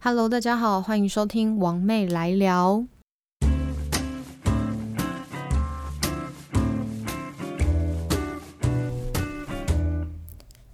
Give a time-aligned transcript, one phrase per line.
[0.00, 2.84] Hello，大家好，欢迎收听王妹来聊。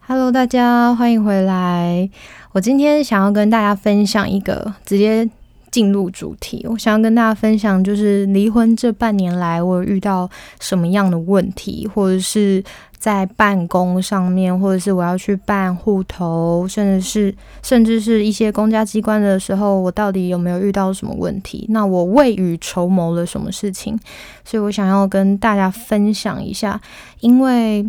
[0.06, 2.10] Hello，大家欢迎回来。
[2.52, 5.28] 我今天想要跟大家分享一个，直接
[5.70, 6.66] 进入主题。
[6.68, 10.28] 我想要跟大家分享，就是离婚这半年来，我遇到
[10.60, 12.62] 什么样的问题，或者是。
[13.04, 21.66] 在办公上面，或者是我要去办户头，甚至是甚至是一些公家机关的时候，我到底有没有遇到什么问题？
[21.68, 23.94] 那我未雨绸缪了什么事情？
[24.42, 26.80] 所以我想要跟大家分享一下，
[27.20, 27.84] 因为。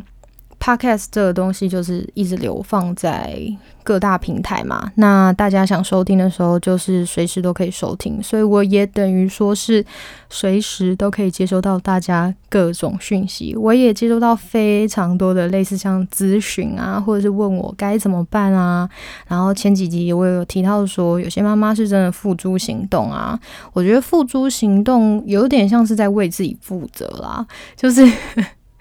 [0.65, 3.39] Podcast 这个东西就是一直流放在
[3.83, 9.85] 各大平台嘛，那大家想收听的时候，就是随时都可以收听，所以我也等于说是
[10.27, 13.55] 随时都可以接收到大家各种讯息。
[13.55, 18.89] 我也接收到非常多的类似像咨询啊，或者是问我该怎么办啊。
[19.27, 23.39] 然后前几集我有提到说，有些妈妈是真的付诸行动啊。
[23.71, 28.03] 我觉得付诸行动有点像是在为自己负责啦，就是。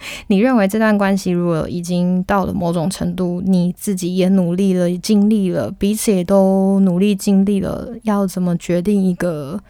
[0.29, 9.61] 你认为这段关系如果已经到了某种程度，你自己也努力了、尽力了，彼此也都努力尽力了，要怎么决定一个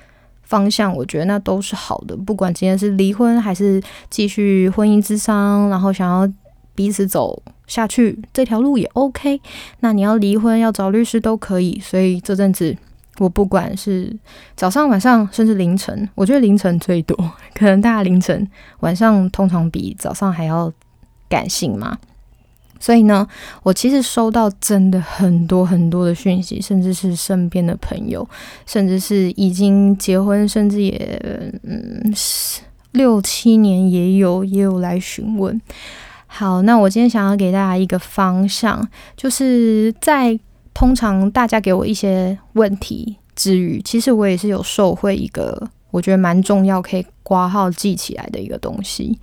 [0.42, 0.94] 方向？
[0.96, 2.16] 我觉得那都是好的。
[2.16, 6.32] 不管今天是离婚还是继续婚姻之商，然后想要
[6.74, 9.40] 彼此走下去这条路也 OK。
[9.80, 11.80] 那你要离婚要找律师都可以。
[11.80, 12.76] 所以这阵子。
[13.18, 14.12] 我不管是
[14.56, 17.16] 早上、晚上，甚至凌晨，我觉得凌晨最多，
[17.54, 18.48] 可能大家凌晨、
[18.80, 20.72] 晚上通常比早上还要
[21.28, 21.96] 感性嘛。
[22.80, 23.26] 所以呢，
[23.62, 28.28] 我其实收到真的很多很多的讯息，甚至是身边的朋友，
[28.66, 31.18] 甚至是已经结婚，甚至也
[31.62, 32.12] 嗯
[32.92, 35.58] 六七年也有也有来询问。
[36.26, 40.38] 好，那我今天想要给大家一个方向，就是在。
[40.74, 49.18] 通常大家给我一些问题之余，其实我也是有受惠一个我觉得蛮重要可以挂号记起来的一个东西，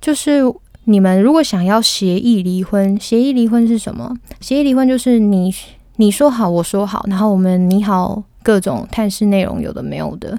[0.00, 0.42] 就是
[0.84, 4.14] 你们如果想要协议离婚，协议离婚是什么？
[4.40, 5.52] 协议离婚就是你
[5.96, 10.38] 你说好我说好，然后我们拟好各种探视内容，有的没有的，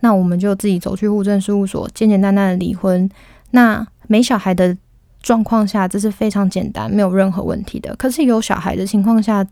[0.00, 3.08] 那我们就自己走去户政事务所，简简单单的离婚。
[3.52, 4.76] 那没小孩的
[5.22, 7.96] 状况下，这是非常简单，没有任何问题的。
[7.96, 9.46] 可是有小孩的情况下，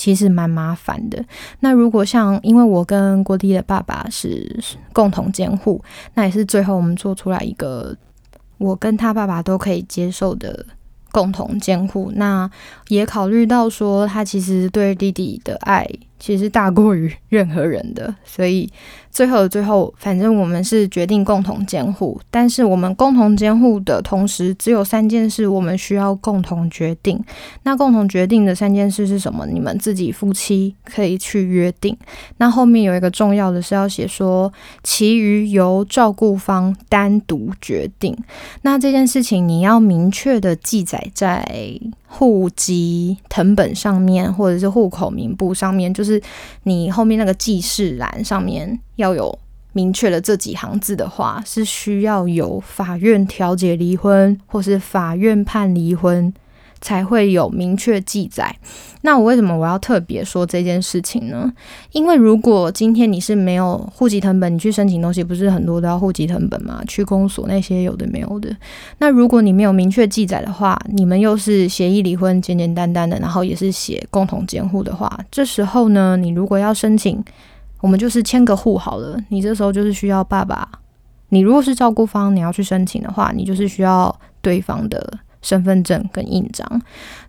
[0.00, 1.22] 其实蛮麻烦的。
[1.58, 4.58] 那如果像，因为我跟郭弟的爸爸是
[4.94, 5.84] 共同监护，
[6.14, 7.94] 那也是最后我们做出来一个
[8.56, 10.64] 我跟他爸爸都可以接受的
[11.12, 12.10] 共同监护。
[12.14, 12.50] 那
[12.88, 15.86] 也考虑到说，他其实对弟弟的爱。
[16.20, 18.70] 其实大过于任何人的，所以
[19.10, 22.20] 最后的最后，反正我们是决定共同监护。
[22.30, 27.18] 但是我们共同监护的同时，只有三件事我们需要共同决定。
[27.62, 29.46] 那共同决定的三件事是什么？
[29.46, 31.96] 你们自己夫妻可以去约定。
[32.36, 34.52] 那后面有一个重要的是要写说，
[34.84, 38.14] 其余由照顾方单独决定。
[38.60, 41.80] 那这件事情你要明确的记载在。
[42.12, 46.20] 户籍藤本上面，或者是户口名簿上面，就是
[46.64, 49.38] 你后面那个记事栏上面要有
[49.72, 56.34] 明确的这几行字的话，是需要有法院调解离婚，或是法院判离婚。
[56.80, 58.54] 才会有明确记载。
[59.02, 61.50] 那我为什么我要特别说这件事情呢？
[61.92, 66.82] 因为如果今天你是没有户籍成本，你去申请东西，不是很多都要户籍成本吗？
[66.86, 68.54] 去公所那些有的没有的。
[68.98, 77.24] 那如果你没有明确记载的话，你们又是协议离婚，简简单单的，然后也是写共同监护的话，这时候呢，你如果要申请，
[77.80, 79.18] 我们就是签个户好了。
[79.30, 80.68] 你这时候就是需要爸爸。
[81.30, 85.18] 你如果是照顾方，你要去申请的话，你就是需要对方的。
[85.42, 86.82] 身份证跟印章，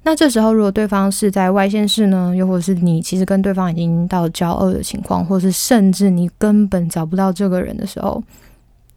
[0.04, 8.22] 那这时候如果对方是在外县市呢，又或者是你其实跟对方已经到交恶的情况，或是甚至你根本找不到这个人的时候，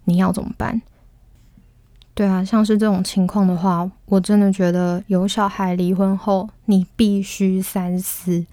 [0.04, 0.82] 你要怎么办？
[2.12, 8.44] 对啊，像是这种情况的话，我真的觉得有小孩离婚后，你必须三思，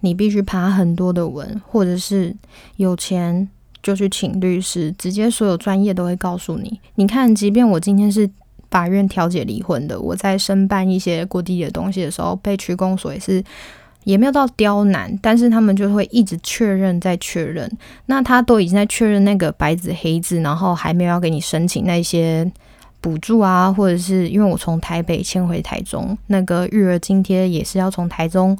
[0.00, 2.34] 你必须爬很多的文，或者是
[2.76, 3.48] 有钱
[3.80, 6.80] 就去请律师，直接所有专业都会告诉你。
[6.96, 8.28] 你看，即便我今天是。
[8.70, 13.42] 法院调解离婚的，我在申办一些过地的东西的时候，被区公所也是
[14.04, 17.70] 也没有到刁难，但是他们就会一直确认再确认。
[18.06, 22.50] 那他都已经在确认那个白纸黑字，然后还没有要给你申请那些
[23.00, 28.56] 补助啊，或者是因为我从台北迁回台中，那个育儿津贴也是要从台中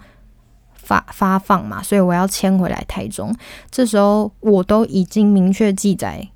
[0.75, 3.34] 发发放嘛，所以我要迁回来台中。
[3.70, 6.28] 这时候我都已经明确记载。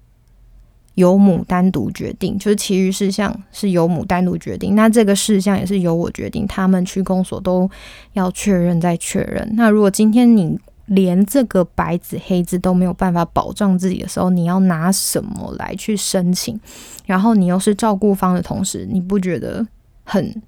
[0.95, 4.75] 由母单独决定，就是其余事项是由母单独决定。
[4.75, 7.71] 那这个事项也是由我决定，他们去公所都
[8.13, 9.49] 要确认再确认。
[9.55, 16.59] 那如果今天你连这个白纸黑字都没有办法保障自己的时候，你要拿什么来去申请？
[17.07, 19.67] 然后你又是照顾方的同时，你不觉得
[20.05, 20.43] 很？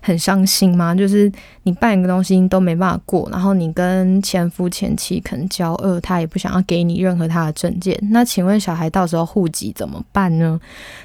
[0.00, 0.94] 很伤心吗？
[0.94, 1.30] 就是
[1.64, 7.98] 你办一个东西都没办法过，然后你跟前夫前妻可能交恶，他也不想要给你任何他的证件。
[8.10, 10.58] 那请问小孩到时候户籍怎么办呢？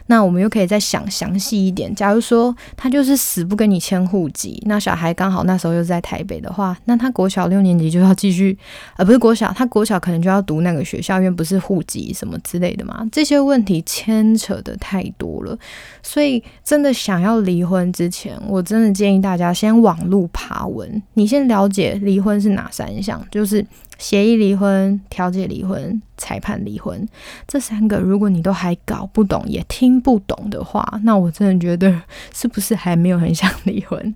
[0.07, 1.93] 那我们又可以再想详细一点。
[1.93, 8.57] 假如说他就是死不跟你迁户籍，那小孩刚好那时候又在台北的话，那他国小六年级就要继续，
[8.97, 13.07] 呃，不是国小，他国小可能就要读那个学校，因为不是户籍什么之类的嘛。
[13.11, 15.57] 这些问题牵扯的太多了，
[16.01, 18.39] 所以真的想要离婚之前。
[18.53, 23.65] 我真的建议大家先网路爬文，你先了解离婚是哪三项，就是
[23.97, 27.03] 协议离婚、调解离婚、裁判离婚
[27.47, 27.97] 这三个。
[27.97, 31.99] 如果你都还搞不懂、也听不懂的话，那我真的觉得
[32.31, 34.13] 是不是还没有很想离婚？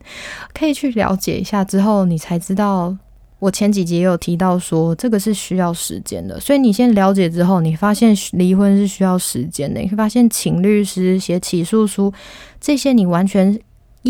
[0.53, 2.95] 可以去了解一下之后，你才知道。
[3.39, 12.11] 我前几集也有提到说，这个是需要时间的，所以你先了解之后，你发现离婚是需要时间的，你会发现请律师、写起诉书
[12.59, 13.59] 这些，你完全。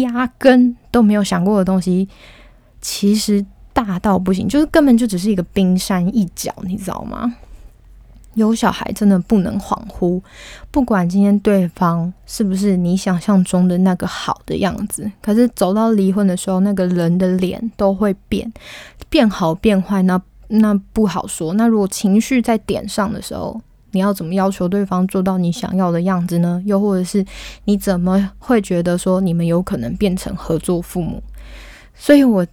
[0.01, 2.07] 压根都没有想过的东西，
[2.81, 7.35] 其实大到不行，就是根本就只是一个冰山一角，你知道吗？
[8.33, 10.21] 有小孩真的不能恍惚，
[10.69, 18.53] 不管今天对方是不是你想象中的那个好的样子，可是走到离婚的时候，那个人的脸都会变，
[19.09, 21.55] 变好变坏，那那不好说。
[21.55, 23.59] 那如果情绪在点上的时候，
[23.97, 26.61] 你要怎么要求对方做到你想要的样子呢？
[26.67, 27.25] 又或者是
[27.63, 31.19] 你怎么会觉得说你们有可能变成合作父母？
[31.95, 32.45] 所以我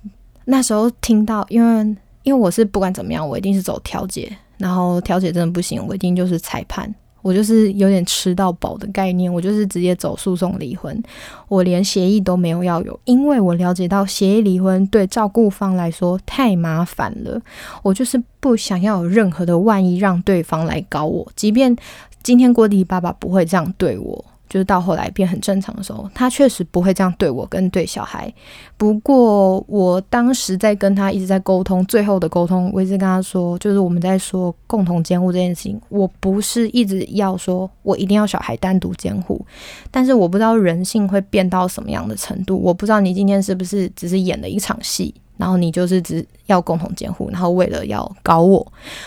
[0.46, 6.90] 那时候听到，因为因为我是不管怎么样，我一定是走调解，然后调解真的不行，我一定就是裁判。
[7.24, 11.02] 我就是有点吃到饱的概念，我就是直接走诉讼离婚，
[11.48, 17.40] 我连协议都没有要有，因为我了解到协议离婚对照顾方来说太麻烦了，
[17.82, 21.74] 我就是不想要有任何的万一让对方来搞我，即便
[22.22, 24.24] 今天郭迪爸爸不会这样对我。
[24.54, 28.32] 就是到后来变很正常的时候，他确实不会这样对我跟对小孩。
[28.76, 39.44] 不过我当时在跟他一直在沟通，最后的沟通，我一直跟他说，就是我们在说共同监护这件事情，我不是一直要说我一定要小孩单独监护，
[39.90, 45.12] 但是我不知道人性会变到什么样的程度，我不知道你今天是不是只是演了一场戏。
[45.36, 48.60] 然后你就是只要共同监护，然后为了要搞我，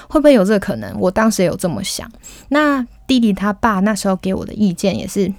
[0.09, 0.94] 会不会有这个可能？
[1.00, 2.09] 我当时也有这么想。
[2.50, 5.31] 那弟弟他爸那时候给我的意见也是，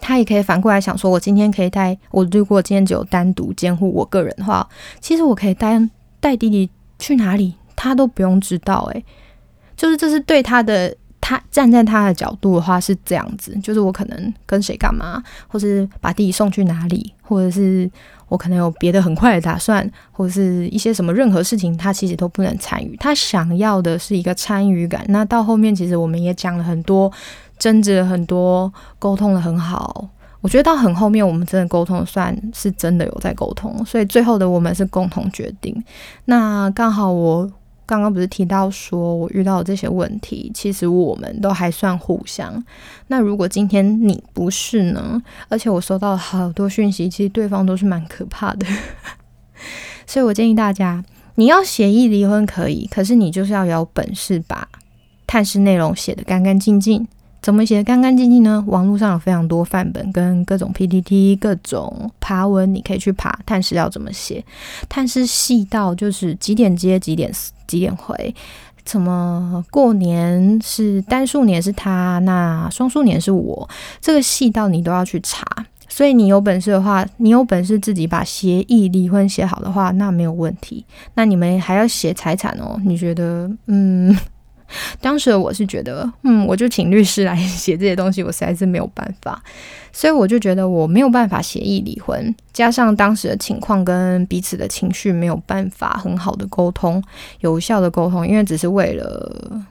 [0.00, 4.66] 他也可以反过来想说，我今天可以带我，如果今天只有单独监护我个人的话，
[5.00, 5.78] 其实我可以带
[6.20, 8.88] 带弟弟去哪里，他都不用知道。
[8.94, 9.04] 诶，
[9.76, 10.96] 就是这是对他的，
[11.30, 17.90] 他站在他的角度的话是这样子，就是我可能跟谁干嘛，或是把弟弟送去哪里，或者是。
[18.30, 22.96] 我可能有别的很快的打算，或者是一些什么任何事情，他其实都不能参与。
[23.00, 25.04] 他想要的是一个参与感。
[25.08, 27.10] 那到后面，其实我们也讲了很多，
[27.58, 30.08] 争执很多，沟通的很好。
[30.42, 35.74] 我觉得到很后面，我们真的沟通算是真的有在沟通，所以最后的我们是共同决定。
[36.26, 37.50] 那刚好我。
[37.90, 42.64] 刚刚不是提到说我遇到这些问题，其实我们都还算互相。
[43.08, 45.20] 那如果今天你不是呢？
[45.48, 48.64] 而且我收到了好多讯息，其实对方都是蛮可怕的。
[50.06, 51.04] 所以我建议大家，
[51.34, 54.68] 你要协议离婚可以，可是你就是要有本事把
[55.26, 57.08] 探视内容写得干干净净。
[57.42, 58.62] 怎么写的干干净净呢？
[58.68, 63.36] 网络上有非常多范本跟各种 PPT，各种爬文，你可以去爬。
[63.44, 64.44] 探视要怎么写？
[64.88, 67.32] 探视细到就是几点接几点
[67.70, 68.34] 几点回？
[68.84, 73.68] 怎么过年是单数年是他，那双数年是我？
[74.00, 75.46] 这个细到你都要去查。
[75.88, 80.84] 所以你有本事的话，你有本事自己把协议离婚写好的话，那没有问题。
[81.14, 82.80] 那你们还要写财产哦？
[82.84, 84.16] 你觉得嗯？
[85.00, 89.42] 当时我是觉得，嗯，我就请律师来 写这些东西，我实在是没有办法，
[89.92, 97.02] 所以我就觉得我没有办法协议离婚，加上当时的情况跟彼此的情绪没有办法很好的沟通，
[97.40, 99.62] 有效的沟通，因为只是为了，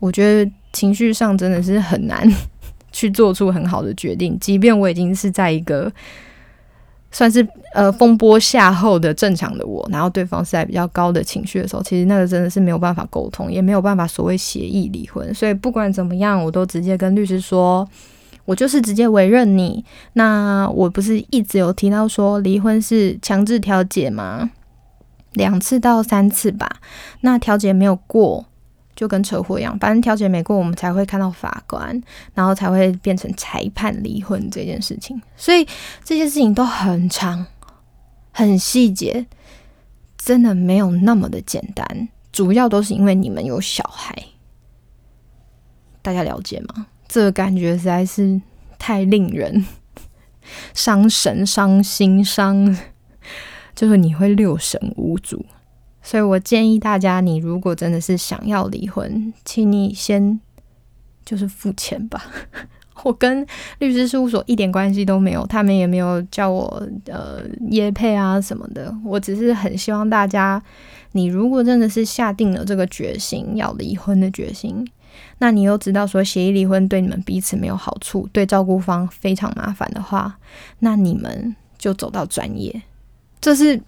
[0.00, 2.26] 我觉得情绪上真的是很难
[2.92, 5.92] 去做出很好的决定，即便我已经是在一个。
[7.12, 15.32] 算是呃风波下后的正常的我，然后对方是在比较高的情绪的时候，其实那个真的是没有办法沟通，也没有办法所谓协议离婚。
[15.34, 17.86] 所以不管怎么样，我都直接跟律师说，
[18.44, 19.84] 我就是直接委任你。
[20.14, 24.50] 那我不是一直有提到说离婚是强制调解吗？
[25.34, 26.68] 两次到三次吧，
[27.20, 28.46] 那调解没有过。
[28.94, 32.00] 就跟车祸一样，反正调解没过，我们才会看到法官，
[32.34, 35.20] 然后才会变成裁判离婚这件事情。
[35.36, 35.66] 所以
[36.04, 37.46] 这些事情都很长、
[38.30, 39.26] 很细节，
[40.18, 42.08] 真的没有那么的简单。
[42.30, 44.14] 主要都是因为你们有小孩，
[46.00, 46.86] 大家了解吗？
[47.08, 48.40] 这个感觉实在是
[48.78, 49.66] 太令人
[50.72, 52.78] 伤神、伤心、伤，
[53.74, 55.44] 就是你会六神无主。
[56.02, 60.40] 所以我建议大家，你如果真的是想要离婚，请你先
[61.24, 62.22] 就是付钱吧。
[63.04, 63.44] 我跟
[63.78, 67.40] 律师事务所一点关系都没有，他们也没有叫我呃
[67.70, 68.94] 约配啊什么的。
[69.04, 70.62] 我只是很希望大家，
[71.12, 74.86] 你如果真的是下定了这个决心要离婚的决心，
[75.38, 80.38] 那你又知道说协议离婚对你们彼此没有好处，对照顾方非常麻烦的话，
[80.78, 82.82] 那你们就走到专业，
[83.40, 83.82] 这是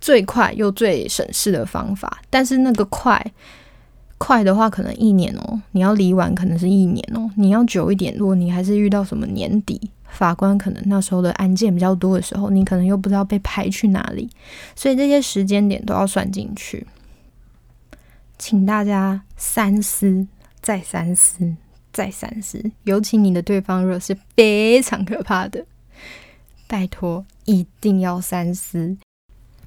[0.00, 2.20] 最快又最省事的方法。
[2.30, 3.24] 但是那个快。
[4.20, 7.30] 快的话可能一年哦，你要离完可能是一年哦。
[7.36, 14.28] 你要久一点，如果你还是遇到什么年底法官可能那时候的案件比较多的时候，你可能又不知道被排去哪里，
[14.74, 16.84] 所以这些时间点都要算进去。
[18.36, 20.26] 请大家三思，
[20.60, 21.54] 再三思，
[21.92, 22.72] 再三思。
[22.82, 25.64] 尤其你的对方若是非常可怕的，
[26.66, 28.96] 拜托一定要三思。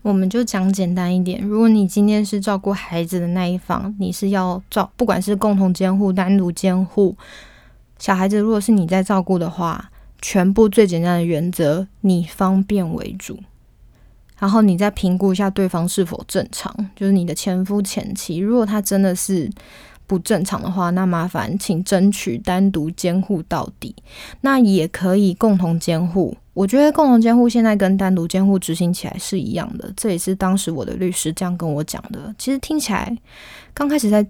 [0.01, 7.15] 我们就讲简单一点，如果你今天是照顾孩子的那一方，你是要照，不管是共同监护、单独监护，
[7.99, 9.91] 小孩子如果是你在照顾的话，
[10.21, 13.39] 全部最简单的原则，你方便为主，
[14.39, 19.49] 然后你再评估一下对方是否正常，就是你的前夫前妻，如果他真的是。
[20.11, 23.95] 不正常的话，那麻烦请争取单独监护到底。
[24.41, 26.35] 那也可以共同监护。
[26.53, 29.89] 我觉得共同监护现在跟单独监护执行起来是一样的。
[29.95, 32.35] 这也是当时我的律师这样跟我讲的。
[32.37, 33.17] 其实听起来，
[33.73, 34.27] 刚开始在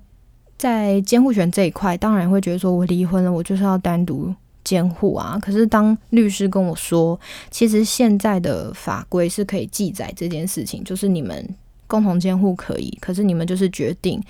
[0.55, 4.31] 在监护权这一块，当然会觉得说我离婚了，我就是要单独
[4.63, 5.39] 监护啊。
[5.41, 7.19] 可是当律师跟我说，
[7.49, 11.43] 其实现在的法规是可以记载这件事情，就是你们
[11.87, 14.21] 共同监护可以，可是你们就是决定。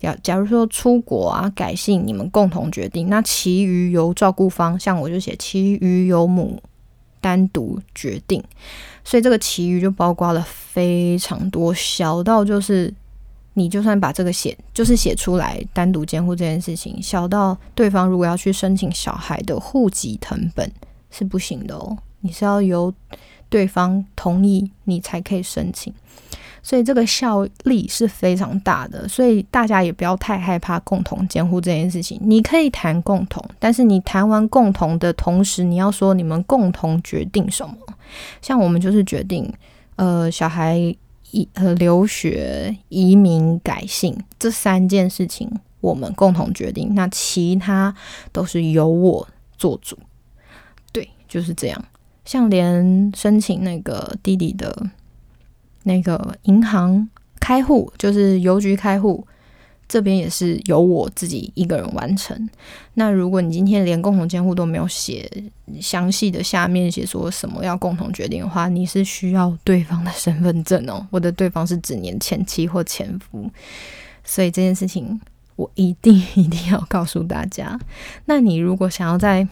[0.00, 6.62] 假假如说出国啊改姓，你们共同决定，那其余由照顾方，像我就写其余由母
[7.20, 8.42] 单独决定，
[9.02, 12.94] 所以这个其余就包括了非常多，小到就是
[13.54, 20.70] 你就算把这个写就是写出来单独监护这件事情，小到对方如果要去申请小孩的户籍成本
[21.10, 22.94] 是不行的哦，你是要由
[23.48, 25.92] 对方同意你才可以申请。
[26.62, 32.18] 所以这个效力是非常大的，所以大家也不要太害怕共同监护这件事情。
[32.22, 37.74] 你可以谈共同，但是你谈完共同的同时，你要说你们共同决定什么。
[38.42, 39.50] 像我们就是决定，
[39.96, 40.76] 呃，小孩
[41.30, 45.50] 移呃留学、移民、改姓这三件事情，
[45.80, 46.94] 我们共同决定。
[46.94, 47.94] 那其他
[48.32, 49.98] 都是由我做主。
[50.92, 51.84] 对，就是这样。
[52.24, 54.86] 像连申请那个弟弟的。
[55.88, 57.08] 那个银行
[57.40, 59.26] 开户就是邮局开户，
[59.88, 62.48] 这边也是由我自己一个人完成。
[62.92, 65.26] 那如果你今天连共同监护都没有写
[65.80, 71.04] 详细的，下面写说什么要共同决定的话，你是需要对方的身份证哦。
[71.10, 73.50] 我的对方是指年前妻或前夫，
[74.22, 75.18] 所以这件事情
[75.56, 77.80] 我一定 一定要告诉大家。
[78.26, 79.48] 那你如果想要在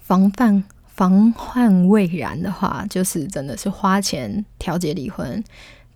[0.00, 0.64] 防范。
[0.94, 5.42] 防患未然的话，就是真的是花钱调解离婚、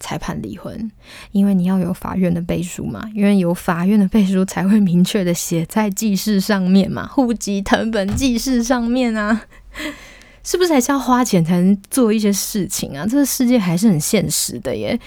[0.01, 0.91] 裁判离婚，
[1.33, 9.47] 因为你要有法院的背书嘛，因为有法院的背书才会明确的写在记事上面嘛，户籍成本记事上面啊，
[10.43, 13.07] 是不是还是要花钱才能做一些事情啊？
[13.07, 14.99] 这个世界还是很现实的耶。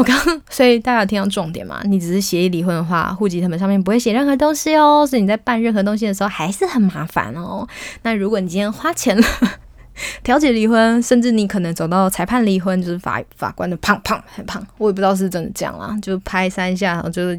[0.00, 0.16] 我刚，
[0.48, 1.82] 所以大家有听到重点嘛？
[1.84, 7.68] 你只是协议离婚的话，户籍他们上面不会写任何东西哦，所以你在办任何东西的时候还是很麻烦哦。
[8.02, 9.26] 那如果你今天花钱了
[10.24, 17.38] 调解离婚，甚至你可能走到裁判离婚，就是法法官的胖胖很胖，我也不知道是真的这样啦，就拍三下，然后就是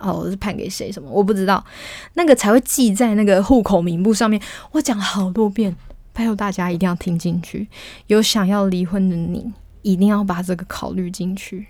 [0.00, 1.62] 哦是判给谁什么，我不知道，
[2.14, 4.40] 那个才会记在那个户口名簿上面。
[4.72, 5.76] 我讲了好多遍，
[6.14, 7.68] 拜托大家一定要听进去，
[8.06, 11.66] 有想要离婚的你，一定要把这个考虑进去。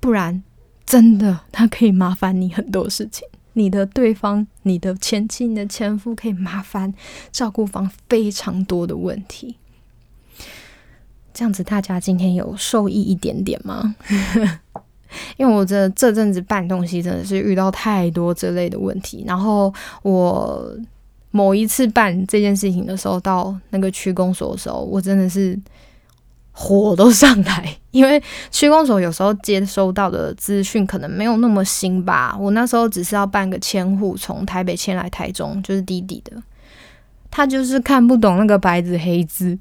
[0.00, 0.42] 不然，
[0.86, 3.26] 真的他可以麻烦你很多事情。
[3.54, 6.94] 你的对方、你的前妻、你的前夫可以麻烦
[7.32, 9.56] 照顾方非常多的问题。
[11.34, 13.96] 这样子，大家今天有受益一点点吗？
[15.36, 19.24] 因为我这这阵子办东西真的是遇到太多这类的问题。
[19.26, 20.72] 然后我
[21.32, 25.58] 某一次办这件事情的时候，到那个区公所的时候，我真的是。
[26.60, 32.36] 火都上来，因为区公所有时候接收到的资讯可能没有那么新吧。
[32.36, 36.32] 我那时候只是要办个迁户，从台北迁来台中，就是弟弟的，
[37.30, 39.56] 他就是看不懂那个白纸黑字。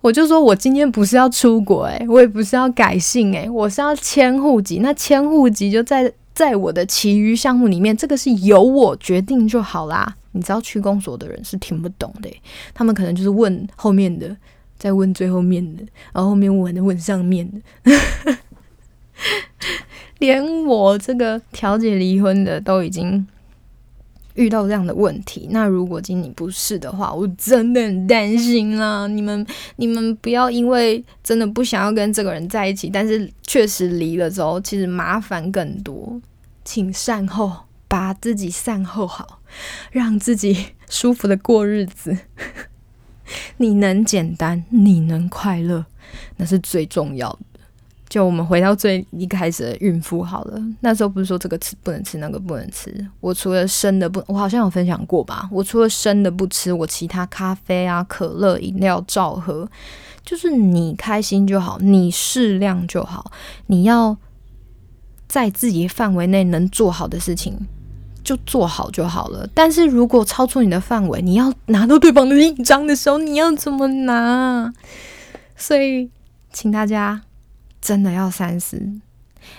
[0.00, 4.78] 我就说我今天不是要出国，诶，我也不是要改姓，诶，我是要迁户籍。
[4.78, 10.14] 那迁户籍就在在我的其余项目里面，这个是由我决定就好啦。
[10.30, 12.30] 你知道区公所的人是听不懂的，
[12.72, 14.36] 他们可能就是问后面的，
[14.78, 15.82] 再问最后面的，
[16.12, 17.50] 然后后面问的问上面
[17.84, 18.36] 的，
[20.18, 23.26] 连我这个调解离婚的都已经。
[24.34, 29.04] 遇到这样的问题，那如果今你不是的话，我真的很担心啦。
[29.08, 29.44] 你们，
[29.74, 36.20] 你们不要因为真的不想要跟这个人在一起，但是确实离了之后，其实麻烦更多。
[36.64, 37.52] 请善后，
[37.88, 39.40] 把自己善后好，
[39.90, 42.16] 让自己舒服的过日子。
[43.58, 45.84] 你能简单，你能快乐，
[46.36, 47.38] 那是最重要的。
[48.08, 53.06] 就我们回到最一开始的孕妇好了，那时候不是说这个吃不能吃，那个不能吃。
[53.20, 55.46] 我除了生的不，我好像有分享过吧。
[55.52, 59.68] 我除了生的不吃，我其他咖啡啊、可乐、饮料照喝。
[60.24, 63.30] 就是你开心就好，你适量就好。
[63.66, 64.16] 你要
[65.26, 67.66] 在自己范围内能做好的事情
[68.28, 69.48] 就做好就好了。
[69.54, 74.72] 但是如果超出你的范围，你要拿到对方的印章的时候，你要怎么拿？
[75.56, 76.10] 所以，
[76.52, 77.22] 请大家。
[77.80, 78.76] 真的要三思。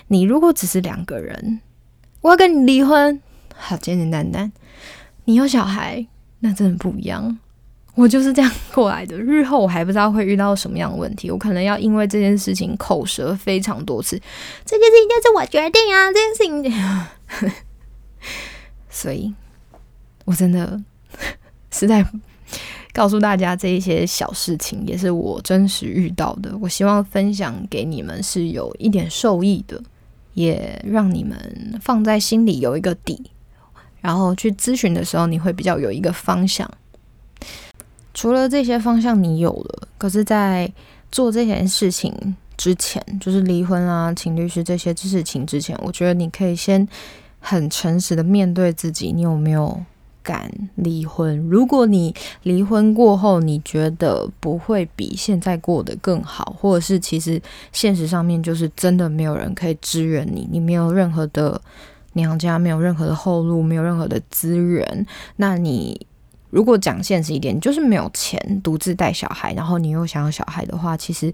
[0.08, 1.60] 你如果只是两个人，
[2.20, 3.18] 我要跟你离婚，
[3.56, 4.52] 好简简单单。
[5.24, 6.06] 你有小孩，
[6.40, 7.38] 那真的不一样。
[7.94, 9.16] 我就是这样过来的。
[9.16, 14.20] 日后我还不知道会遇到什么样的问题，我可能要因为这件事情口舌非常多次。
[14.66, 16.62] 这件事情就是我决定啊，这件事情。
[18.90, 19.32] 所以，
[20.24, 20.78] 我真的
[21.70, 22.04] 实在。
[22.92, 26.52] 告诉大家这一些小事情，也是我真实遇到的。
[26.60, 29.80] 我希望分享给你们是有一点受益的，
[30.34, 33.30] 也让你们放在心里有一个底，
[34.00, 36.68] 然后去咨询的时候，你会比较有一个方向。
[38.12, 40.70] 除了这些方向你有了，可是，在
[41.12, 42.12] 做这件事情
[42.56, 46.86] 之前，就是离婚啊、请律师这些事情之前，我觉得你可以先
[47.40, 49.82] 很诚实的面对自己，你有没有？
[50.22, 51.34] 敢离婚？
[51.48, 57.40] 如果你离婚过后，你觉得不会比现在过得更好，或者是其实
[57.72, 61.58] 现实上面就是真的没有人可以支援你，你没有任何的
[62.12, 66.06] 娘家，没有任何的后路，没有任何的资源，那你
[66.50, 71.32] 如果讲现实一点，就是没有钱独自带小孩，然后你又想要小孩的话，其实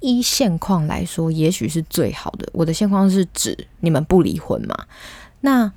[0.00, 2.46] 依现况来说，也许是最好的。
[2.52, 4.74] 我的现况是指你们不离婚嘛？
[5.46, 5.72] 那。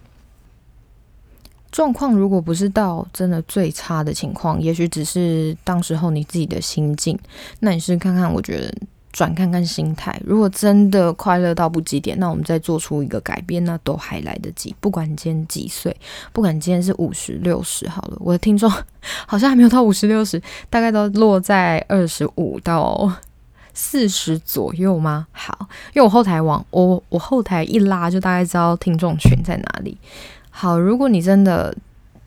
[1.72, 7.18] 状况如果不是到真的最差的情况，也许只是当时候你自己的心境。
[7.60, 8.74] 那你是看看，我觉得
[9.14, 10.20] 转看看心态。
[10.26, 14.76] 如果真的快乐到不极点，那我们再做出一个改变，那都还来得及。
[14.80, 15.96] 不管今天几岁，
[16.34, 18.68] 不管今天是五十六十，好了，我的听众
[19.28, 23.10] 好像还没有到五十六十，大概都落在二十五到
[23.82, 25.26] 四十左右吗？
[25.32, 25.58] 好，
[25.94, 29.98] 因为我后台往我我后台一拉，就大概知道听众群在哪里。
[30.50, 31.74] 好，如果你真的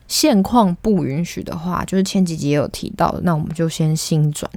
[0.08, 4.50] 现况不允许的话，就是前几集也有提到，那我们就先新转。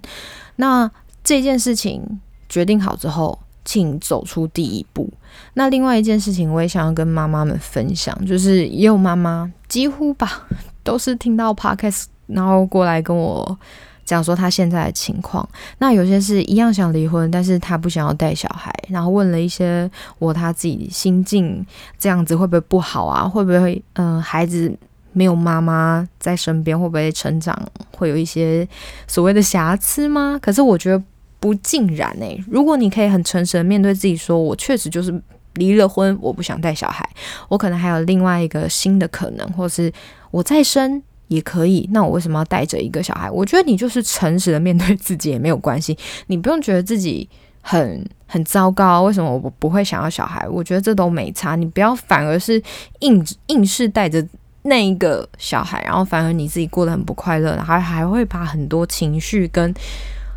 [0.55, 0.89] 那
[1.21, 5.11] 这件事情决定好之后，请走出第一步。
[5.55, 10.47] 那另外一件事情，我也想要跟妈妈们分享，就是也有妈妈几乎吧，
[10.81, 13.59] 都是听到 podcast，然后过来跟我。
[14.05, 15.47] 讲说他现在的情况，
[15.79, 19.89] 那有些是一样想离婚，但是他不想要带小孩，然后问了一些
[20.19, 21.65] 我他自己心境，
[21.97, 23.27] 这样子会不会不好啊？
[23.27, 24.71] 会不会嗯孩子
[25.11, 27.59] 没有妈妈在身边，会不会成长
[27.97, 28.67] 会有一些
[29.07, 30.37] 所谓的瑕疵吗？
[30.41, 31.03] 可是我觉得
[31.39, 35.21] 不尽然诶，如果你可以很诚实的面对自己，说我确实就是
[35.55, 37.09] 离了婚，我不想带小孩，
[37.47, 39.91] 我可能还有另外一个新的可能，或是
[40.29, 41.01] 我再生。
[41.27, 43.29] 也可以，那我为什么要带着一个小孩？
[43.31, 47.27] 我觉得你就是诚实的面对自己也没有关系，你不用觉得自己
[47.61, 49.01] 很很糟糕。
[49.03, 50.47] 为什么我不会想要小孩？
[50.47, 52.61] 我觉得这都没差，你不要反而是
[52.99, 54.23] 硬硬是带着
[54.63, 59.73] 那一个小孩，然后反而你自己过得很不快乐，然后还会把很多情绪跟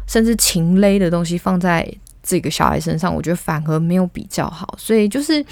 [0.07, 1.87] 甚至情勒的东西放在
[2.23, 4.75] 这个小孩身上，我觉得反而没有比较好。
[4.79, 5.45] 所以就是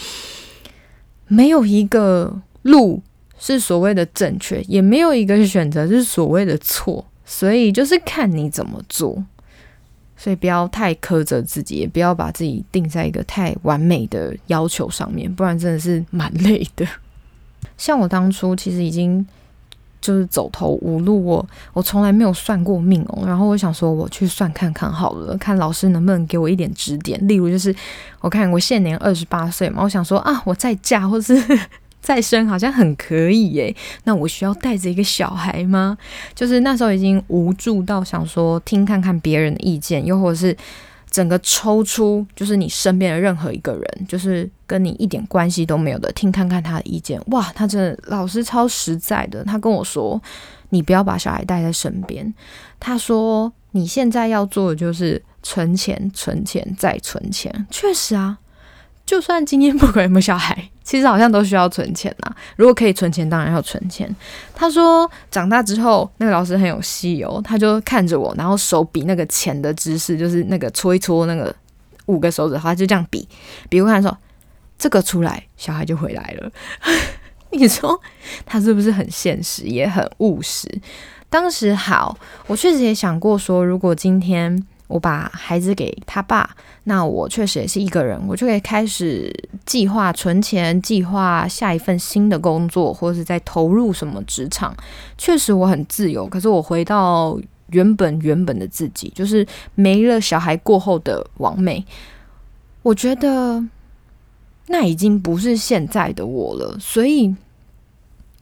[1.29, 3.03] 没有一个路。
[3.55, 9.23] 是所谓的正确，也没有一个选择是所谓的错，所以就是看你怎么做。
[10.19, 16.87] 所以不要太苛责自己，也不要把自己定在一个太完美的要求上面，不然真的是蛮累的。
[17.77, 19.25] 像我当初其实已经
[20.01, 23.25] 就是走投无路，我我从来没有算过命哦。
[23.27, 27.21] 然后我想说，我去算看看好了，看老师能不能给我一点指点。
[27.29, 27.73] 例如，就是
[28.21, 31.37] 我看我现年二十八岁嘛，我想说啊，我再嫁或是。
[32.07, 35.99] 再生好像很可以耶，那我需要带着一个小孩吗？
[36.37, 40.57] 就是那时候已经无助到想说听看看别人的意见，又或者是
[41.11, 47.21] 整个抽出就是你身边的任何一个人，就是跟你一点关系都没有的，听看看他的意见。
[47.33, 50.23] 哇，他真的老师超实在的，他跟我说，
[50.69, 52.33] 你不要把小孩带在身边。
[52.79, 57.67] 他说你现在要做的就是存钱、存钱再存钱。
[57.69, 58.39] 确实啊。
[59.07, 62.35] 就算今天不管有没有小孩， 其实好像都需要存钱呐。
[62.57, 64.15] 如果可以存钱，当然要存钱。
[64.53, 71.55] 他说长大之后，那个老师很有戏哦，他就看着我，然后手比那个钱的姿势，就是那个搓一搓那个
[72.07, 73.29] 五个手指，他就这样比，
[73.69, 74.15] 比如看说
[74.77, 76.51] 这个出来，小孩就回来了。
[77.53, 77.99] 你说
[78.45, 80.69] 他是不是很现实，也很务实？
[81.31, 84.67] 当时好，我确实也想过说，如果今天。
[84.89, 86.49] 我把孩子给他爸，
[86.85, 89.33] 那我确实也是一个人，我就可以开始
[89.65, 94.77] 计划存钱，计划下一份新的工作，或者是在投入什么职场。
[95.19, 97.37] 确实我很自由，可是我回到
[97.71, 99.45] 原本原本的自己，就是
[99.75, 101.85] 没了小孩过后的王美。
[102.83, 103.65] 我觉得
[104.69, 107.35] 那已经不是现在的我了，所以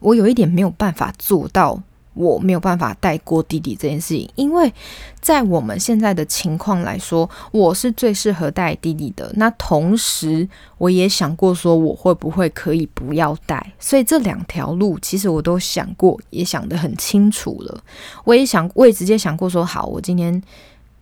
[0.00, 1.82] 我有一点没有办法做到。
[2.14, 4.72] 我没有办法带过弟弟这件事情，因为
[5.20, 9.30] 在我们现在的情况来说，我是最适合带弟弟的。
[9.36, 10.48] 那同时，
[10.78, 13.72] 我也想过说，我会不会可以不要带？
[13.78, 17.82] 所以这两条路，其实我都想过，也想得很清楚了。
[18.24, 20.40] 我也想，我也直接想过说，好，我今天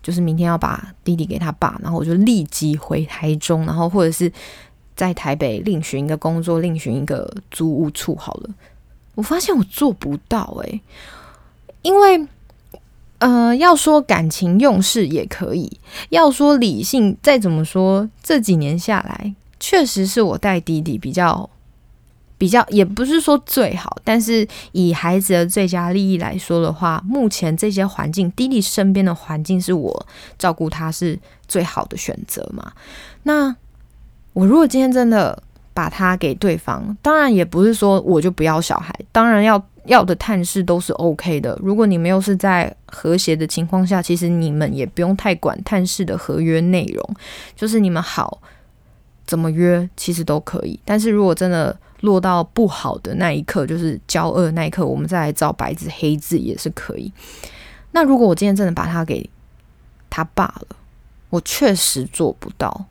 [0.02, 4.32] 就是明天要把弟弟给他爸，然后我就立即回台中，然后或者是
[4.96, 8.50] 在台北另寻一个工作，另寻一个租屋处好了。
[9.14, 10.80] 我发现我做不到诶，
[11.82, 12.26] 因为，
[13.18, 15.70] 呃，要说感情用事也可以，
[16.08, 21.50] 要说理性，再怎么说，这几年下来，确实是我带弟弟比较
[22.38, 30.06] 比较，也不是说最好，但是以孩子的最佳利益来说的话，目前这些环境，弟弟身边的环境是我
[30.38, 32.72] 照顾他是最好的选择嘛？
[33.24, 33.54] 那
[34.32, 35.42] 我如果今天真的。
[35.74, 41.58] 把它给对方，当然也不是说我就不要小孩，当然要要的探视都是 OK 的。
[41.62, 47.16] 如果你们又是在和谐的情况下，其实你们也不用太管探视的合约内容，
[47.56, 48.40] 就是你们好
[49.26, 50.78] 怎么约，其实都可以。
[50.84, 57.10] 但是如果真的落到不好的那一刻，就是交恶那一刻，我们再来照白纸黑字也是可以。
[57.92, 59.28] 那如果我今天真的把他给
[60.10, 60.76] 他爸了，
[61.30, 62.86] 我确实做不到。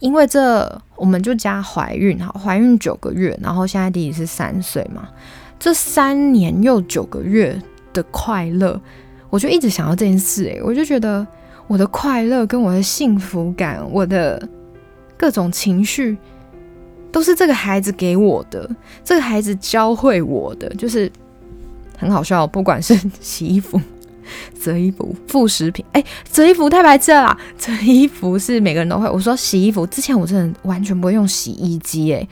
[0.00, 5.08] 因为这，我们就加怀孕哈，怀孕九个月，然后现在弟弟是三岁嘛，
[5.58, 7.60] 这三年又九个月
[7.92, 8.80] 的快乐，
[9.28, 11.26] 我就一直想到这件事诶，我就觉得
[11.66, 14.48] 我的快乐跟我的幸福感，我的
[15.16, 16.16] 各种情绪，
[17.12, 18.68] 都是这个孩子给我的，
[19.04, 21.12] 这个孩子教会我的，就是
[21.98, 23.78] 很好笑，不管是洗衣服。
[24.62, 27.36] 折衣服、副食品，哎，折衣服太白痴了！
[27.58, 29.08] 折衣服是每个人都会。
[29.08, 32.28] 我说洗衣服之前，我真的完全不会用洗衣机，哎，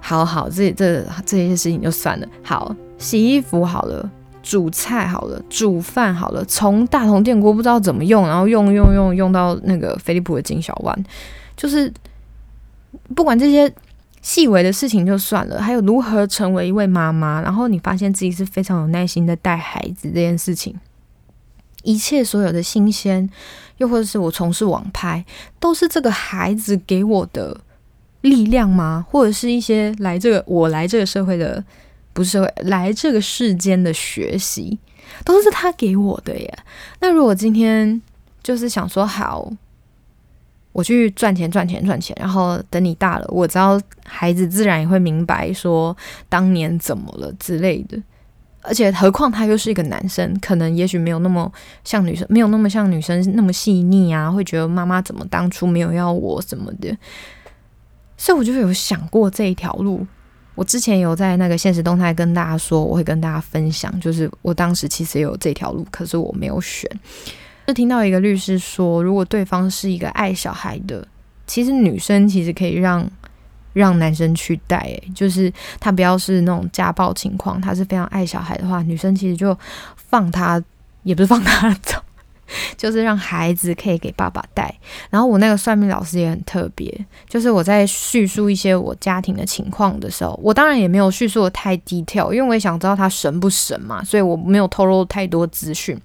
[0.00, 2.26] 好好，这这这些事情就算了。
[2.42, 4.10] 好，洗衣服好了，
[4.42, 11.04] 煮菜好了，煮饭好了，从大铜电锅不知道怎么用，然后用用用用到那个飞利浦的金小碗，
[11.56, 11.92] 就是
[13.14, 13.72] 不管这些
[14.20, 20.74] 细微的事情就算了，还有如何成为一位妈妈，然后你发现自己是非常有耐心的带孩子这件事情。
[21.82, 23.28] 一切所有的新鲜，
[23.78, 25.24] 又或者是我从事网拍，
[25.58, 27.60] 都是这个孩子给我的
[28.20, 29.04] 力量吗？
[29.08, 31.62] 或者是一些来这个我来这个社会的，
[32.12, 34.78] 不是社会来这个世间的学习，
[35.24, 36.58] 都是他给我的耶。
[37.00, 38.00] 那如果今天
[38.42, 39.52] 就是想说好，
[40.72, 45.96] 我去赚钱赚钱赚钱，然后等你大了，我知道孩子自然也会明白说
[46.28, 48.00] 当年怎么了之类的。
[48.64, 51.50] 而且，何况他又是一个男生，可能也许没有那么
[51.82, 56.96] 像女生，没有那么像女生那么细腻啊，会觉得妈妈怎么当初没有要我什么的。
[58.16, 60.06] 所以，我就有想过这一条路。
[60.54, 66.88] 我之前有在那个现实动态跟大家说，我会跟大家分享，就是我当时其实有这条路，可是我没有选。
[67.66, 71.04] 就听到一个律师说，如果对方是一个爱小孩的，
[71.48, 73.10] 其实女生其实可以让。
[73.72, 79.56] 让男生去带，诶，就是他不要是那种家暴情况，他是非常爱小孩的话，女生其实就
[79.96, 80.62] 放他，
[81.02, 81.98] 也不是放他走，
[82.76, 84.74] 就是让孩子可以给爸爸带。
[85.08, 95.98] 然后我那个算命老师也很特别，就是我在叙述一些我家庭的情况的时候，我当然也没有叙述的太低调，因为我也想知道他神不神嘛，所以我没有透露太多资讯。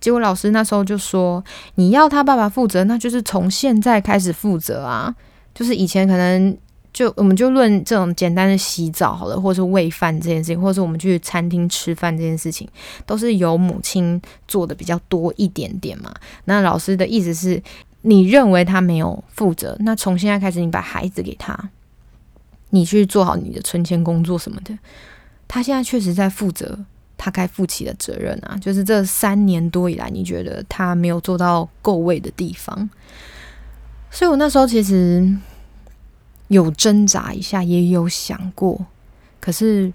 [0.00, 1.44] 结果老师那时候就说
[1.76, 5.14] ：“你要他爸爸负责，那就是从现在开始负责啊，
[5.54, 6.56] 就是以前可能。”
[6.92, 12.68] 就我们就论这种简单的洗澡好了，或是喂饭这件事情，或是我们去餐厅吃饭这件事情，
[13.06, 16.14] 都是由母亲做的比较多一点点嘛。
[16.44, 17.62] 那老师的意思是，
[18.02, 21.70] 你认为他没有负责，那从现在开始，你把孩子给他，
[22.70, 24.78] 你去做好你的存钱工作什么的。
[25.48, 26.78] 他现在确实在负责
[27.16, 32.90] 他该负起的责任啊，就是这三年多以来，你觉得他没有做到够位的地方。
[34.10, 35.26] 所以我那时候其实
[36.52, 38.86] 有挣扎一下，也有想过，
[39.40, 39.92] 可是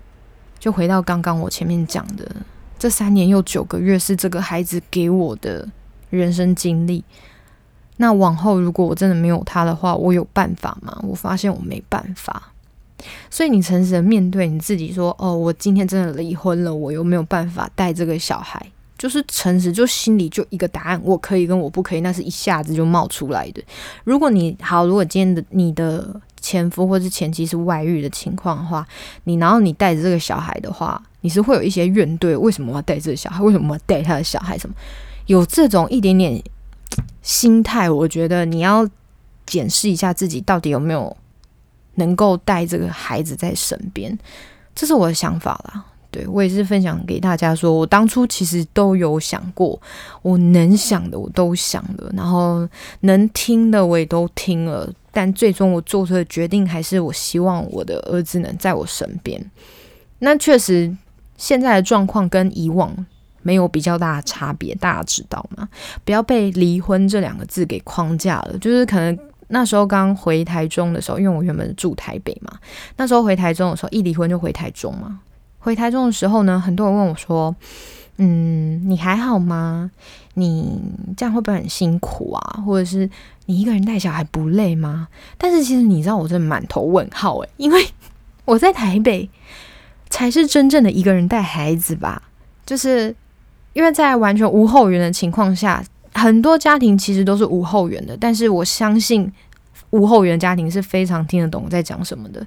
[0.60, 2.30] 就回到刚刚我前面讲的，
[2.78, 5.67] 这三年又九个月是这个孩子给我的
[6.10, 7.04] 人生经历。
[7.98, 11.00] 那往后，如果我真的没有他的话，我有办法吗？
[11.04, 12.52] 我发现我没办法。
[13.30, 18.63] 所以你诚实的面对你自己，说：“哦，我今天真的离婚了，我又没有办法带这个小孩。”
[18.98, 23.62] 就是诚实，就心里就一个答案：我可以跟我不可以，那是一下子就冒出来的。
[24.04, 28.88] 如果你好，如果今天的你的前夫或是前妻是外遇的情况的话，
[29.25, 33.41] 你然后你带着这个小孩的话，你是会有一些怨怼：为什么我要带这个小孩？
[33.43, 34.57] 为什么我要带他的小孩？
[34.57, 34.75] 什么
[35.25, 36.41] 有这种一点点。
[37.21, 38.88] 心态，我觉得你要
[39.45, 41.15] 检视一下自己到底有没有
[41.95, 44.17] 能够带这个孩子在身边，
[44.73, 45.86] 这是我的想法啦。
[46.17, 49.80] 对我也是分享给大家，说我当初其实都有想过，
[50.23, 52.67] 我能想的我都想了，然后
[53.01, 59.39] 能听的我也都听了，但最终我做出的决定还是我希望我的儿子能在我身边。
[60.19, 60.91] 那确实，
[61.38, 63.06] 现在的状况跟以往。
[63.43, 65.69] 没有比较大的差别，大家知道吗？
[66.03, 68.58] 不要被离婚这两个字给框架了。
[68.58, 72.60] 就是可能那时候刚回台中的时候，因为我原本住台北嘛，
[72.97, 75.21] 那时候回台中的时候，一离婚就回台中嘛。
[75.67, 77.53] 回台中的时候呢，很多人问我说
[78.15, 79.91] ：“嗯，你还好吗？
[80.36, 80.80] 你
[81.17, 82.63] 这样会不会很辛苦啊？
[82.65, 83.10] 或者是
[83.47, 87.86] 你一个人带小孩不累吗？”但是其实你知道，我真的满头问号诶，因为
[88.45, 89.30] 我在台北
[90.10, 92.21] 才是真正的一个人带孩子吧，
[92.65, 93.13] 就是。
[93.73, 98.17] 因为在完全无后援的情况下，很多家庭其实都是无后援的。
[98.19, 99.32] 但是我相信，
[99.91, 102.43] 无后援家庭是非常听得懂我在讲什么的。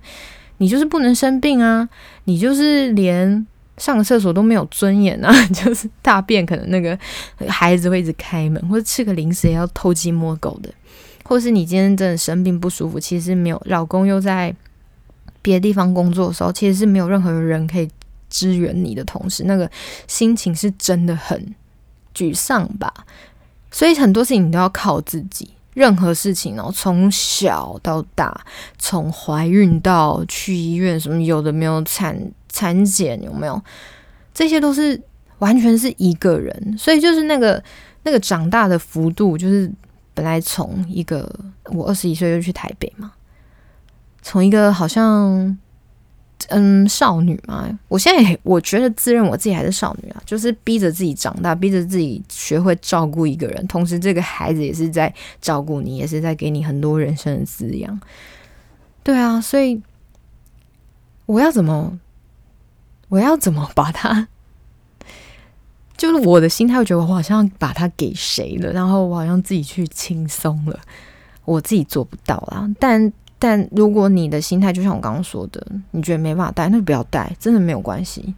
[0.60, 1.88] 你就是不能生病啊，
[2.24, 3.46] 你就是连
[3.76, 6.96] 上厕所都没有尊严啊， 就是大便可能那个
[7.48, 10.72] 孩子会一直开门，或者吃个零食也要偷鸡摸狗的，
[11.24, 14.54] 或是你今天真的生病不舒服，其实没有老公又在
[15.42, 17.88] 别的地方工作的时候，其实是没有任何人可以。
[18.32, 19.68] 支援你的同时，那个
[20.06, 21.52] 心情是真的很
[22.14, 22.94] 沮丧吧？
[23.72, 25.50] 所以很多事情你都要靠自己。
[25.74, 28.40] 任何事情哦，从小到大，
[28.78, 33.62] 从怀孕到去医院，什么有的没有产产检有没有？
[34.34, 35.00] 这些都是
[35.38, 36.76] 完全是一个人。
[36.78, 37.62] 所以就是那个
[38.02, 39.70] 那个长大的幅度，就是
[40.14, 41.30] 本来从一个
[41.66, 43.12] 我二十一岁就去台北嘛，
[44.22, 45.58] 从一个好像。
[46.48, 58.00] 嗯，少女嘛，我现在我觉得自认我自己还是少女啊，就是逼着自己长大，逼着自己学会照顾一个人，同时这个孩子也是在照顾你，也是在给你很多人生的滋养。
[59.02, 59.80] 对啊，所以
[61.26, 61.98] 我要怎么，
[63.08, 64.28] 我要怎么把他，
[65.96, 70.80] 就是我的心态，会觉得我好像把他给谁了，然后我好像自己去轻松了，
[71.44, 73.12] 我自己做不到啦，但。
[73.42, 78.34] 但如果你的心态就像我刚刚说的，你觉得没办法带，那就不要带，真的没有关系。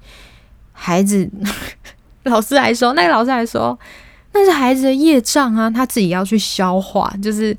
[0.72, 1.28] 孩子，
[2.22, 3.76] 老师还说，那个老师还说，
[4.32, 7.12] 那是孩子的业障啊，他自己要去消化。
[7.20, 7.56] 就是，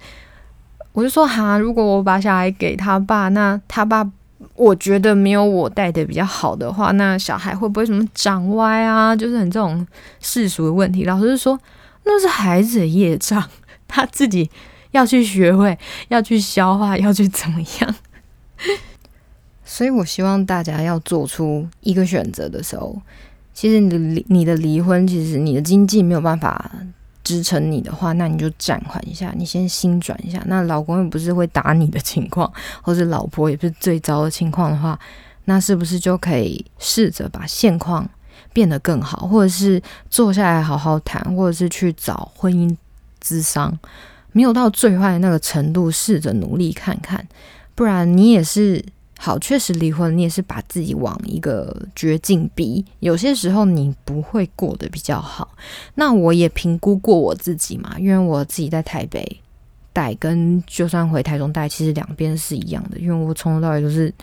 [0.93, 4.09] 我就说哈，如果我把小孩给他爸，那他爸
[4.55, 9.13] 我觉得没有我带的比较好的话，那小孩会不会什么长歪啊？
[9.13, 9.85] 就是很这种
[10.21, 11.03] 世俗的问题。
[11.03, 11.59] 老师就说，
[12.05, 13.43] 那是孩子的业障，
[13.85, 14.49] 他自己。
[14.93, 15.77] 要去学会，
[16.07, 17.95] 要去消化，要去怎么样？
[19.65, 23.01] 所以我希望大家要做出一个选择的时候，
[23.53, 26.71] 其实你离你的离婚，其实你的经济没有办法
[27.23, 30.43] 支撑你的话，那你就暂缓一下，你先心转一下。
[30.45, 32.51] 那老公又不是会打你的情况，
[32.81, 34.99] 或者老婆也不是最糟的情况的话，
[35.45, 38.07] 那是不是就可以试着把现况
[38.51, 42.75] 变得更好，或者是坐下来好好谈，或者是去找婚姻
[43.23, 43.79] 咨商？
[44.33, 47.25] 没有到最坏的那个程度，试着努力看看，
[47.73, 48.83] 不然你也是
[49.17, 52.83] 好，确实离婚，你也是把自己往一个绝境逼。
[52.99, 55.55] 有些时候你不会过得比较好。
[55.95, 59.39] 那我也评估过我自己嘛，因为我自己在台北
[59.93, 64.13] 带，跟就算回台中带，其实两边是一样的，因为我从头到尾都是。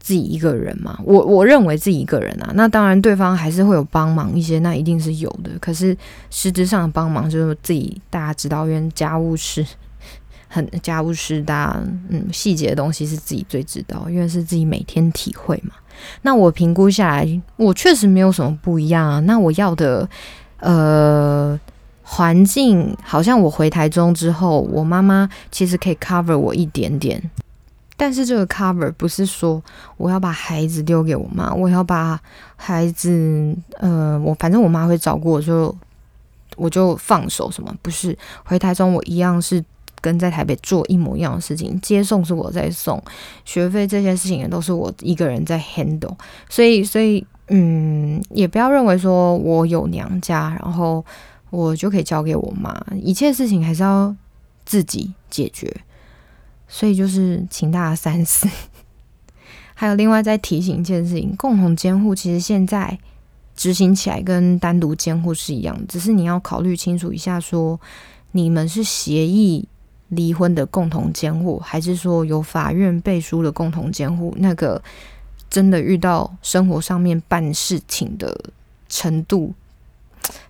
[0.00, 5.50] 自己一个人嘛，我我认为自己一个人啊，那当然对方还是会有帮忙一些，那一定是有的。
[5.60, 5.96] 可是
[6.30, 9.66] 实质上的帮忙就是自己，大家知道，因为家务事
[10.48, 15.74] 很家务事，大家嗯细节的东西是自己最知道，因为是自己每天体会嘛。
[16.22, 19.20] 那我评估下来，我确实没有什么不一样啊。
[19.20, 20.08] 那我要的
[20.60, 21.58] 呃
[22.02, 27.20] 环境好像我回台中之后，我妈妈其实可以 cover 我一点点，
[27.98, 29.62] 但是这个 cover 不是说
[29.98, 32.18] 我要把孩子丢给我妈，我要把
[32.56, 35.76] 孩子，呃，我反正我妈会照顾我，就
[36.56, 37.74] 我就放手什么？
[37.82, 39.62] 不是回台中，我一样是
[40.00, 43.02] 跟在台北做一模一样的事情，接送是我在送，
[43.44, 46.16] 学费这些事情也都是我一个人在 handle，
[46.48, 51.04] 所以，所以，嗯，也不要认为说我有娘家，然后。
[51.50, 54.14] 我就可以交给我妈，一切事情还是要
[54.66, 55.74] 自己解决，
[56.68, 58.48] 所以就是请大家三思。
[59.74, 62.98] 还有另外再提醒一件事情，共同监护其实现在
[63.56, 67.80] 执行起来跟单独监护是一样，只是你要考虑清楚一下，说
[68.32, 69.66] 你们是协议
[70.08, 74.34] 离婚的共同监护，还是说有法院背书的共同监护？
[74.38, 74.82] 那个
[75.48, 78.36] 真的遇到生活上面办事情的
[78.88, 79.54] 程度。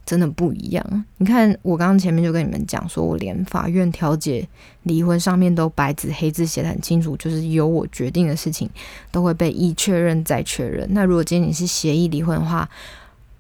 [0.04, 1.04] 真的不一样。
[1.18, 4.46] 你看，我刚刚前面就跟你们讲，说我连法院调解
[4.84, 8.68] 离婚上面都白纸黑字写的很清楚，就是由我决定的事情
[9.10, 10.88] 都会被一确认再确认。
[10.92, 12.68] 那如果今天你是协议离婚的话，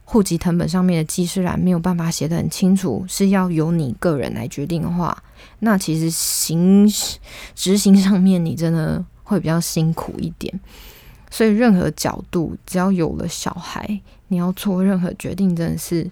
[0.04, 5.22] 户籍成本上面的记事栏没有办法写的很清楚，是要由你个人来决定的话，
[5.58, 6.88] 那其实行
[7.54, 10.60] 执行上面你真的会比较辛苦一点。
[11.30, 16.10] 所以任何角度，只要有了小孩，你要做任何决定，真的是。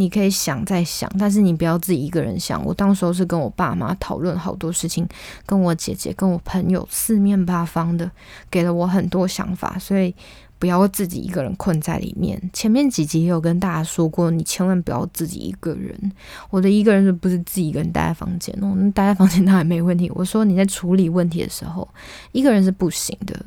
[0.00, 2.64] 你可以想再想，但是你不要自己一个人想。
[2.64, 5.04] 我当时候是跟我爸妈讨论好多事情，
[5.44, 8.08] 跟我姐姐、跟我朋友四面八方的
[8.48, 10.14] 给了我很多想法，所以
[10.56, 12.40] 不要自己一个人困在里面。
[12.52, 16.12] 前面几集也有跟大家说过，你千万不要自己一个人。
[16.50, 18.74] 我的一个人是不是自己一个人待在房间哦？
[18.76, 20.08] 那待在房间当然没问题。
[20.14, 21.88] 我说你在处理问题的时候，
[22.30, 23.44] 一个人是不行的。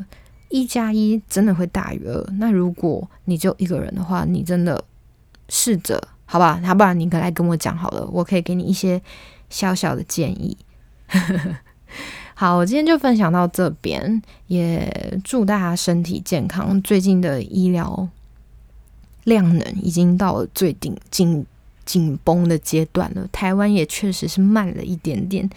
[0.50, 2.22] 一加一真的会大于二。
[2.38, 4.84] 那如果你就一个人的话，你真的
[5.48, 6.02] 试着。
[6.32, 9.02] 好吧，要不然你可来跟我讲好了，我可以给你一些
[9.50, 10.56] 小小的建议。
[12.34, 16.82] 好，我今天就分享到这边，也祝大家身体健康。
[16.82, 18.08] 最近的医疗
[19.26, 21.46] 量能已经到了最顶紧
[21.84, 25.50] 紧绷的阶段了，台湾也确实是慢了一点点，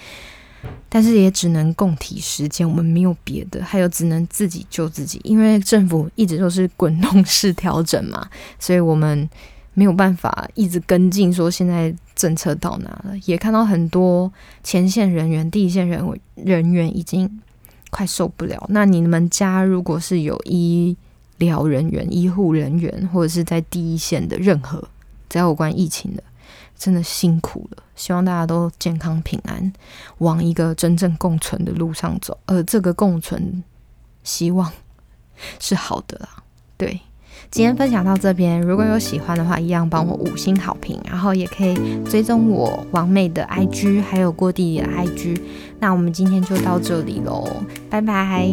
[0.89, 9.31] 但是也只能共体时间，我们没有别的，还有只能自己救自己，因为政府一直都是滚动式调整嘛，所以我们。
[9.75, 13.13] 没有办法一直跟进，说现在政策到哪了？
[13.27, 14.33] 也看到很多
[14.63, 17.41] 前线人员、第一线人人员已经
[17.91, 18.65] 快受不了。
[18.69, 20.97] 那你们家如果是有医
[21.39, 24.83] 疗人员、医护人员，或者是在第一线的任何
[25.29, 26.23] 只要有关疫情的，
[26.79, 27.83] 真的辛苦了。
[27.97, 29.73] 希望大家都健康平安，
[30.19, 32.39] 往一个真正共存的路上走。
[32.47, 33.63] 而这个共存，
[34.23, 34.73] 希望
[35.59, 36.29] 是好的啦。
[36.77, 37.01] 对。
[37.55, 45.41] 今天分享到这边，如果有喜欢的话，一样帮我五星好评，然后也可以追踪我王美的 IG，还有郭弟弟的 IG。
[45.79, 47.49] 那我们今天就到这里喽，
[47.89, 48.51] 拜拜。